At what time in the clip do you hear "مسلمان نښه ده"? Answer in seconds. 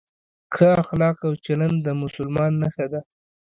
2.01-3.01